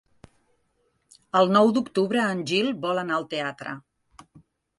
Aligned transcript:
El 1.39 1.53
nou 1.57 1.69
d'octubre 1.75 2.25
en 2.33 2.41
Gil 2.53 2.73
vol 2.87 3.03
anar 3.03 3.19
al 3.21 3.29
teatre. 3.37 3.77